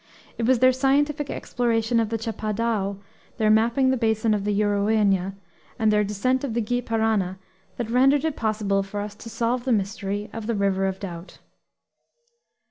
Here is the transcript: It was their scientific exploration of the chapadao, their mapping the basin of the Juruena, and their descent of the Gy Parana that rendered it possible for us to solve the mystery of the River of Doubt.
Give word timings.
It 0.35 0.47
was 0.47 0.57
their 0.57 0.71
scientific 0.71 1.29
exploration 1.29 1.99
of 1.99 2.09
the 2.09 2.17
chapadao, 2.17 2.97
their 3.37 3.51
mapping 3.51 3.91
the 3.91 3.97
basin 3.97 4.33
of 4.33 4.45
the 4.45 4.51
Juruena, 4.51 5.35
and 5.77 5.91
their 5.93 6.03
descent 6.03 6.43
of 6.43 6.55
the 6.55 6.59
Gy 6.61 6.81
Parana 6.81 7.37
that 7.77 7.87
rendered 7.91 8.25
it 8.25 8.35
possible 8.35 8.81
for 8.81 8.99
us 8.99 9.13
to 9.13 9.29
solve 9.29 9.63
the 9.63 9.71
mystery 9.71 10.27
of 10.33 10.47
the 10.47 10.55
River 10.55 10.87
of 10.87 10.99
Doubt. 10.99 11.37